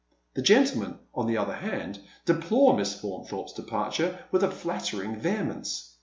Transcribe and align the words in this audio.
The 0.33 0.41
gentlemen, 0.41 0.97
on 1.13 1.27
the 1.27 1.37
other 1.37 1.53
hand, 1.57 1.99
deplore 2.25 2.75
Miss 2.75 2.99
Faunthorpe's 2.99 3.53
departure 3.53 4.17
with 4.31 4.43
a 4.43 4.49
flattering 4.49 5.19
vehemence. 5.19 5.95